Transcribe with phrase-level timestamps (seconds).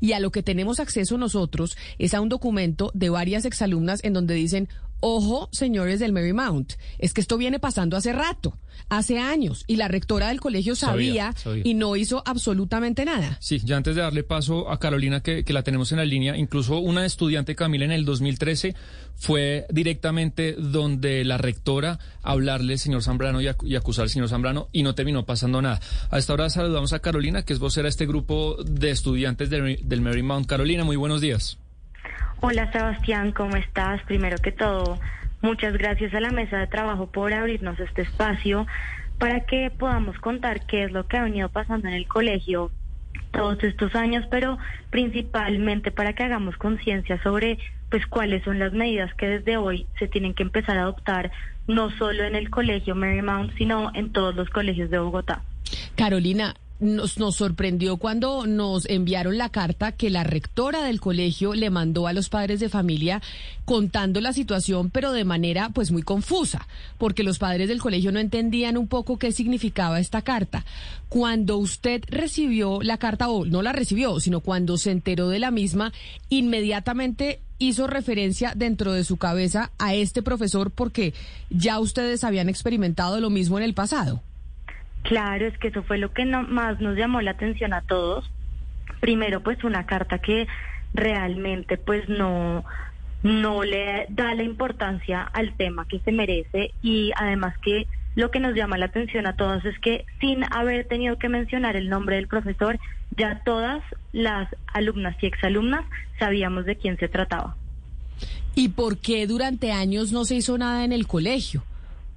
[0.00, 4.14] Y a lo que tenemos acceso nosotros es a un documento de varias exalumnas en
[4.14, 4.68] donde dicen,
[5.00, 8.56] ojo, señores del Marymount, es que esto viene pasando hace rato,
[8.88, 11.62] hace años, y la rectora del colegio sabía, Sabía, sabía.
[11.64, 13.36] y no hizo absolutamente nada.
[13.40, 16.36] Sí, ya antes de darle paso a Carolina, que, que la tenemos en la línea,
[16.36, 18.74] incluso una estudiante, Camila, en el 2013
[19.16, 24.68] fue directamente donde la rectora hablarle al señor Zambrano y, y acusar al señor Zambrano
[24.72, 25.80] y no terminó pasando nada.
[26.10, 29.78] A esta hora saludamos a Carolina, que es vocera de este grupo de estudiantes de-
[29.82, 30.46] del Marymount.
[30.46, 31.58] Carolina, muy buenos días.
[32.42, 34.00] Hola Sebastián, ¿cómo estás?
[34.04, 34.98] Primero que todo,
[35.42, 38.66] muchas gracias a la mesa de trabajo por abrirnos este espacio
[39.18, 42.70] para que podamos contar qué es lo que ha venido pasando en el colegio
[43.30, 44.56] todos estos años, pero
[44.88, 47.58] principalmente para que hagamos conciencia sobre
[47.90, 51.30] pues cuáles son las medidas que desde hoy se tienen que empezar a adoptar
[51.66, 55.42] no solo en el colegio Marymount, sino en todos los colegios de Bogotá.
[55.94, 61.70] Carolina, nos, nos sorprendió cuando nos enviaron la carta que la rectora del colegio le
[61.70, 63.22] mandó a los padres de familia
[63.64, 66.66] contando la situación, pero de manera pues muy confusa,
[66.98, 70.64] porque los padres del colegio no entendían un poco qué significaba esta carta.
[71.08, 75.50] Cuando usted recibió la carta, o no la recibió, sino cuando se enteró de la
[75.50, 75.92] misma,
[76.30, 81.14] inmediatamente hizo referencia dentro de su cabeza a este profesor porque
[81.50, 84.22] ya ustedes habían experimentado lo mismo en el pasado.
[85.02, 88.30] Claro, es que eso fue lo que no- más nos llamó la atención a todos.
[89.00, 90.46] Primero, pues una carta que
[90.94, 92.64] realmente pues no
[93.22, 98.40] no le da la importancia al tema que se merece y además que lo que
[98.40, 102.16] nos llama la atención a todos es que sin haber tenido que mencionar el nombre
[102.16, 102.78] del profesor,
[103.16, 105.82] ya todas las alumnas y exalumnas
[106.18, 107.56] sabíamos de quién se trataba.
[108.54, 111.62] ¿Y por qué durante años no se hizo nada en el colegio?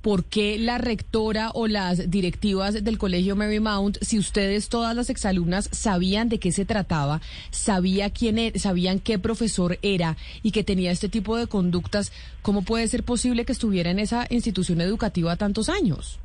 [0.03, 5.69] ¿Por qué la rectora o las directivas del colegio Marymount, si ustedes todas las exalumnas
[5.71, 7.21] sabían de qué se trataba,
[7.51, 12.63] sabía quién e- sabían qué profesor era y que tenía este tipo de conductas, cómo
[12.63, 16.19] puede ser posible que estuviera en esa institución educativa tantos años?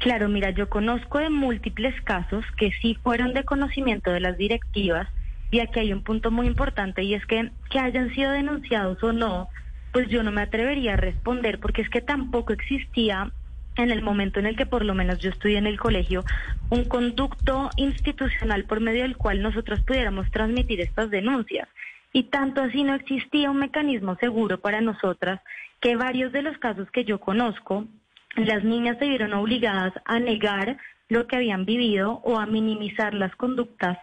[0.00, 5.06] Claro, mira, yo conozco de múltiples casos que sí fueron de conocimiento de las directivas
[5.52, 9.12] y aquí hay un punto muy importante y es que que hayan sido denunciados o
[9.12, 9.48] no,
[9.96, 13.32] pues yo no me atrevería a responder porque es que tampoco existía
[13.76, 16.22] en el momento en el que por lo menos yo estudié en el colegio
[16.68, 21.66] un conducto institucional por medio del cual nosotros pudiéramos transmitir estas denuncias.
[22.12, 25.40] Y tanto así no existía un mecanismo seguro para nosotras
[25.80, 27.86] que varios de los casos que yo conozco
[28.34, 30.76] las niñas se vieron obligadas a negar
[31.08, 33.96] lo que habían vivido o a minimizar las conductas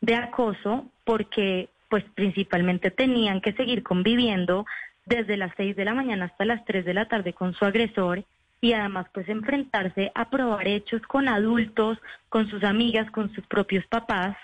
[0.00, 4.64] de acoso porque pues principalmente tenían que seguir conviviendo
[5.10, 8.24] desde las 6 de la mañana hasta las 3 de la tarde con su agresor
[8.60, 11.98] y además pues enfrentarse a probar hechos con adultos,
[12.28, 14.36] con sus amigas, con sus propios papás,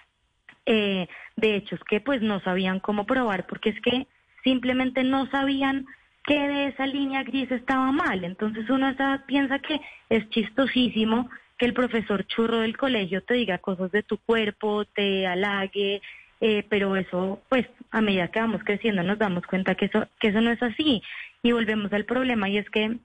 [0.66, 1.06] eh,
[1.36, 4.08] de hechos que pues no sabían cómo probar porque es que
[4.42, 5.86] simplemente no sabían
[6.24, 8.24] que de esa línea gris estaba mal.
[8.24, 8.92] Entonces uno
[9.26, 14.18] piensa que es chistosísimo que el profesor churro del colegio te diga cosas de tu
[14.18, 16.02] cuerpo, te halague,
[16.40, 20.28] eh, pero eso, pues, a medida que vamos creciendo nos damos cuenta que eso, que
[20.28, 21.02] eso no es así.
[21.42, 22.96] Y volvemos al problema y es que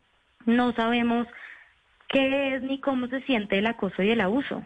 [0.46, 1.28] no sabemos
[2.10, 4.64] qué es ni cómo se siente el acoso y el abuso.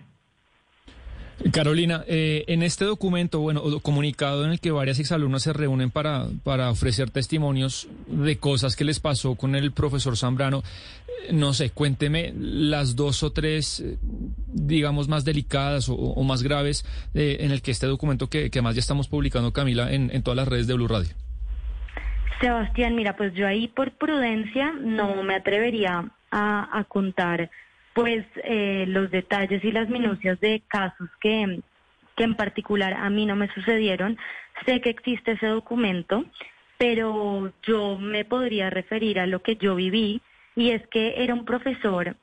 [1.51, 6.27] Carolina, eh, en este documento, bueno, comunicado en el que varias exalumnas se reúnen para,
[6.43, 10.63] para ofrecer testimonios de cosas que les pasó con el profesor Zambrano,
[11.27, 13.97] eh, no sé, cuénteme las dos o tres, eh,
[14.55, 18.61] digamos, más delicadas o, o más graves eh, en el que este documento que, que
[18.61, 21.13] más ya estamos publicando, Camila, en, todas las redes de Blue Radio.
[22.39, 27.49] Sebastián, mira, pues yo ahí por prudencia no me atrevería a, a contar
[27.93, 31.61] pues eh, los detalles y las minucias de casos que,
[32.15, 34.17] que en particular a mí no me sucedieron.
[34.65, 36.25] Sé que existe ese documento,
[36.77, 40.21] pero yo me podría referir a lo que yo viví
[40.55, 42.15] y es que era un profesor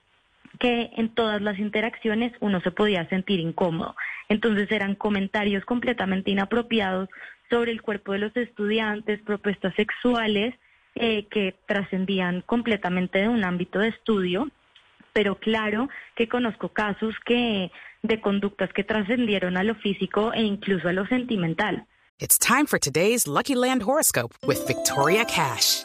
[0.59, 3.97] que en todas las interacciones uno se podía sentir incómodo.
[4.29, 7.09] Entonces eran comentarios completamente inapropiados
[7.51, 10.55] sobre el cuerpo de los estudiantes, propuestas sexuales
[10.95, 14.51] eh, que trascendían completamente de un ámbito de estudio,
[15.13, 17.71] pero claro que conozco casos que
[18.03, 21.87] de conductas que trascendieron a lo físico e incluso a lo sentimental.
[22.19, 25.85] It's time for today's Lucky Land horoscope with Victoria Cash.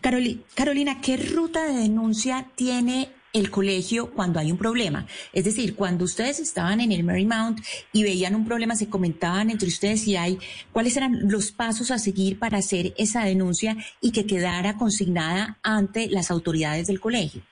[0.00, 5.06] Caroli- Carolina, ¿qué ruta de denuncia tiene el colegio cuando hay un problema?
[5.32, 7.60] Es decir, cuando ustedes estaban en el Marymount
[7.92, 10.38] y veían un problema, se comentaban entre ustedes y hay
[10.72, 16.08] cuáles eran los pasos a seguir para hacer esa denuncia y que quedara consignada ante
[16.08, 17.42] las autoridades del colegio.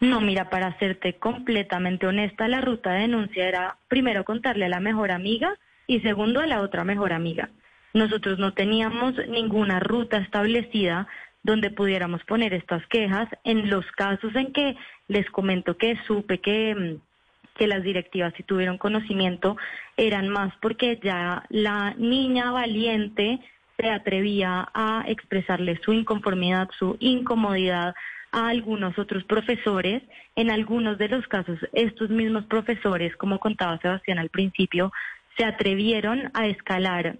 [0.00, 4.80] No, mira, para serte completamente honesta, la ruta de denuncia era primero contarle a la
[4.80, 7.50] mejor amiga y segundo a la otra mejor amiga.
[7.92, 11.08] Nosotros no teníamos ninguna ruta establecida
[11.42, 13.28] donde pudiéramos poner estas quejas.
[13.44, 14.76] En los casos en que
[15.08, 19.56] les comento que supe que, mm, que las directivas sí tuvieron conocimiento,
[19.96, 23.40] eran más porque ya la niña valiente
[23.76, 27.94] se atrevía a expresarle su inconformidad, su incomodidad
[28.32, 30.02] a algunos otros profesores.
[30.36, 34.92] En algunos de los casos, estos mismos profesores, como contaba Sebastián al principio,
[35.36, 37.16] se atrevieron a escalar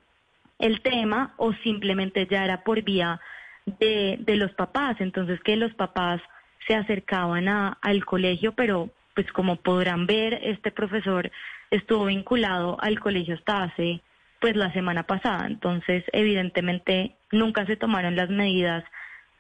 [0.61, 3.21] el tema o simplemente ya era por vía
[3.67, 4.97] de, de los papás.
[5.01, 6.21] Entonces, que los papás
[6.67, 11.31] se acercaban a, al colegio, pero pues como podrán ver, este profesor
[11.71, 14.03] estuvo vinculado al colegio hasta hace
[14.41, 15.47] pues la semana pasada.
[15.47, 18.85] Entonces, evidentemente, nunca se tomaron las medidas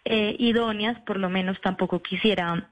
[0.04, 2.68] eh, idóneas, por lo menos tampoco quisiera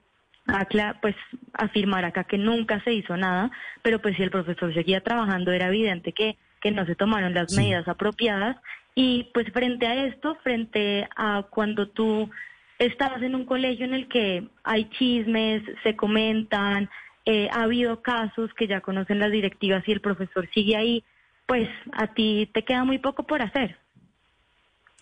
[1.02, 1.14] pues
[1.52, 3.50] afirmar acá que nunca se hizo nada,
[3.82, 7.52] pero pues si el profesor seguía trabajando era evidente que, que no se tomaron las
[7.52, 8.56] medidas apropiadas
[8.94, 12.30] y pues frente a esto, frente a cuando tú
[12.78, 16.88] estabas en un colegio en el que hay chismes, se comentan,
[17.24, 21.04] eh, ha habido casos que ya conocen las directivas y el profesor sigue ahí,
[21.46, 23.76] pues a ti te queda muy poco por hacer.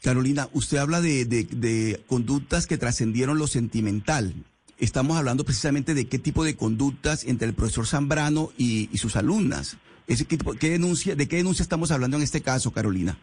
[0.03, 4.35] Carolina, usted habla de, de- de conductas que trascendieron lo sentimental.
[4.79, 9.17] Estamos hablando precisamente de qué tipo de conductas entre el profesor Zambrano y, y sus
[9.17, 9.79] alumnas.
[10.07, 13.17] Ese, ¿qué, tipo- qué denuncia, ¿De qué denuncia estamos hablando en este caso, Carolina?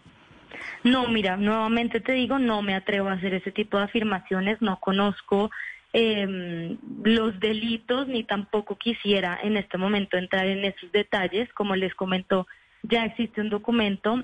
[0.84, 4.80] No, mira, nuevamente te digo, no me atrevo a hacer ese tipo de afirmaciones, no
[4.82, 5.50] conozco
[5.94, 11.48] eh, los delitos ni tampoco quisiera en este momento entrar en esos detalles.
[11.54, 12.48] Como les comentó,
[12.82, 14.24] ya existe un documento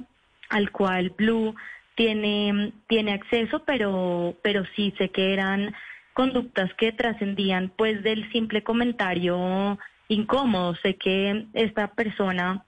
[0.50, 1.56] al cual Blue
[1.96, 5.74] tiene, tiene acceso, pero, pero sí sé que eran
[6.14, 9.78] conductas que trascendían pues del simple comentario
[10.10, 10.76] incómodo.
[10.76, 12.66] Sé que esta persona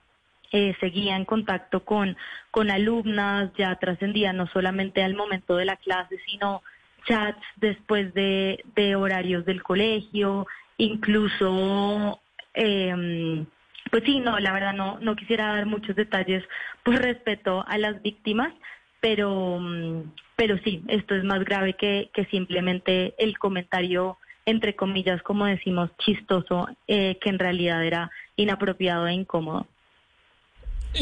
[0.52, 2.16] eh, seguía en contacto con,
[2.50, 6.62] con alumnas, ya trascendía no solamente al momento de la clase, sino
[7.06, 8.62] chats después de,
[8.96, 10.46] horarios del colegio,
[10.78, 12.20] incluso,
[12.54, 13.44] eh,
[13.90, 16.44] pues sí, no, la verdad no, no quisiera dar muchos detalles
[16.82, 18.52] por respeto a las víctimas,
[19.00, 25.22] pero, mm, pero sí, esto es más grave que, que simplemente el comentario, entre comillas,
[25.22, 29.66] como decimos, chistoso, eh, que en realidad era inapropiado e incómodo.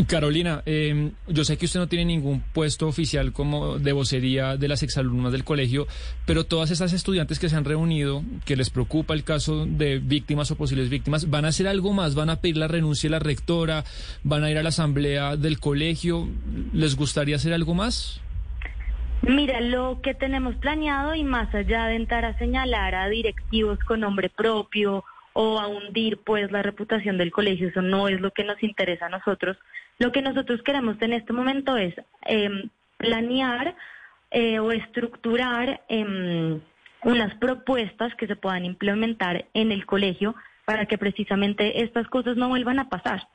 [0.07, 4.69] Carolina, eh, yo sé que usted no tiene ningún puesto oficial como de vocería de
[4.69, 5.89] las exalumnas del colegio,
[6.27, 10.51] pero todas esas estudiantes que se han reunido, que les preocupa el caso de víctimas
[10.53, 12.15] o posibles víctimas, ¿van a hacer algo más?
[12.15, 13.85] ¿Van a pedir la renuncia de la rectora?
[14.23, 16.29] ¿Van a ir a la asamblea del colegio?
[16.73, 18.21] ¿Les gustaría hacer algo más?
[19.23, 24.01] Mira, lo que tenemos planeado y más allá de entrar a señalar a directivos con
[24.01, 28.45] nombre propio o a hundir pues la reputación del colegio, eso no es lo que
[28.45, 29.57] nos interesa a nosotros.
[29.99, 31.95] Lo que nosotros queremos en este momento es
[32.27, 32.51] eh,
[32.97, 33.77] planear
[34.31, 36.61] eh, o estructurar eh,
[37.03, 40.35] unas propuestas que se puedan implementar en el colegio
[40.65, 43.27] para que precisamente estas cosas no vuelvan a pasar.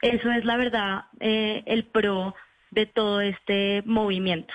[0.00, 2.34] Eso es la verdad eh, el pro
[2.70, 4.54] de todo este movimiento.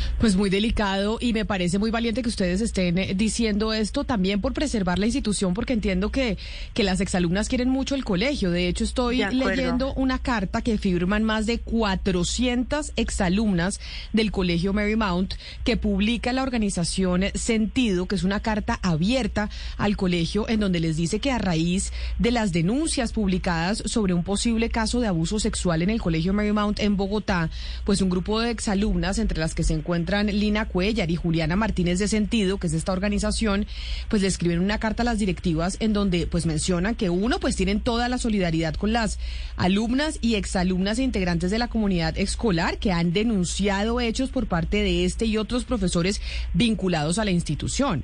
[0.21, 4.39] Pues muy delicado y me parece muy valiente que ustedes estén eh, diciendo esto también
[4.39, 6.37] por preservar la institución, porque entiendo que,
[6.75, 8.51] que las exalumnas quieren mucho el colegio.
[8.51, 13.79] De hecho, estoy De leyendo una carta que firman más de 400 exalumnas
[14.13, 20.47] del colegio Marymount que publica la organización Sentido, que es una carta abierta al colegio
[20.47, 24.99] en donde les dice que a raíz de las denuncias publicadas sobre un posible caso
[24.99, 27.49] de abuso sexual en el colegio Marymount en Bogotá,
[27.85, 29.75] pues un grupo de exalumnas, entre las que se se
[30.23, 33.65] Lina Cuellar y Juliana Martínez de Sentido, que es esta organización,
[34.09, 37.55] pues le escribieron una carta a las directivas en donde pues mencionan que uno pues
[37.55, 39.19] tienen toda la solidaridad con las
[39.55, 44.77] alumnas y exalumnas e integrantes de la comunidad escolar que han denunciado hechos por parte
[44.77, 46.21] de este y otros profesores
[46.53, 48.03] vinculados a la institución.